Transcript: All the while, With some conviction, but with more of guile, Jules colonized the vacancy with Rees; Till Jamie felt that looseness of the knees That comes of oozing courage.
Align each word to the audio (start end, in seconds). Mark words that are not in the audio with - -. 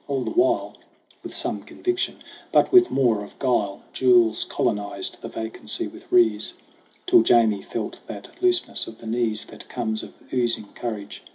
All 0.07 0.23
the 0.23 0.31
while, 0.31 0.77
With 1.21 1.35
some 1.35 1.61
conviction, 1.61 2.23
but 2.51 2.71
with 2.73 2.89
more 2.89 3.23
of 3.23 3.37
guile, 3.37 3.83
Jules 3.93 4.45
colonized 4.45 5.21
the 5.21 5.27
vacancy 5.27 5.87
with 5.87 6.11
Rees; 6.11 6.55
Till 7.05 7.21
Jamie 7.21 7.61
felt 7.61 7.99
that 8.07 8.41
looseness 8.41 8.87
of 8.87 8.97
the 8.97 9.05
knees 9.05 9.45
That 9.45 9.69
comes 9.69 10.01
of 10.01 10.15
oozing 10.33 10.69
courage. 10.73 11.21